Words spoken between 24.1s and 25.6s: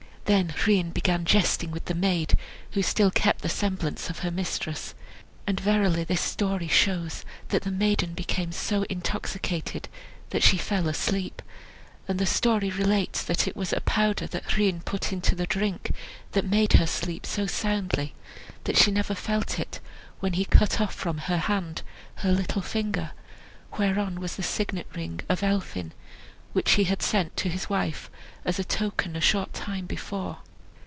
was the signet ring of